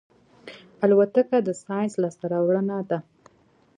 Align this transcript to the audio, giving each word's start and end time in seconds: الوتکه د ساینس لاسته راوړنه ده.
الوتکه 0.83 1.37
د 1.47 1.49
ساینس 1.63 1.93
لاسته 2.01 2.25
راوړنه 2.33 2.77
ده. 2.89 2.99